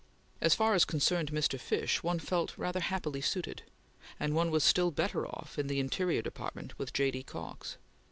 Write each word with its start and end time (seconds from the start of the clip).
As 0.41 0.55
far 0.55 0.73
as 0.73 0.83
concerned 0.83 1.31
Mr. 1.31 1.59
Fish, 1.59 2.01
one 2.01 2.17
felt 2.17 2.57
rather 2.57 2.79
happily 2.79 3.21
suited, 3.21 3.61
and 4.19 4.33
one 4.33 4.49
was 4.49 4.63
still 4.63 4.89
better 4.89 5.27
off 5.27 5.59
in 5.59 5.67
the 5.67 5.79
Interior 5.79 6.23
Department 6.23 6.79
with 6.79 6.91
J. 6.91 7.11
D. 7.11 7.21
Cox. 7.21 7.77